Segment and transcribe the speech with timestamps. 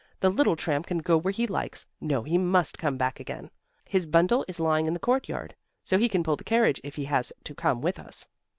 [0.19, 1.85] The little tramp can go where he likes.
[1.99, 3.51] No, he must come back again;
[3.87, 5.53] his bundle is lying in the courtyard.
[5.83, 8.25] So he can pull the carriage if he has to come with us."